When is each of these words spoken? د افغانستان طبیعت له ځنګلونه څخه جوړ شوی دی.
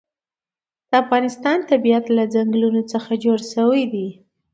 د 0.89 0.91
افغانستان 1.03 1.57
طبیعت 1.71 2.05
له 2.17 2.23
ځنګلونه 2.33 2.81
څخه 2.91 3.11
جوړ 3.23 3.39
شوی 3.53 3.83
دی. 3.93 4.07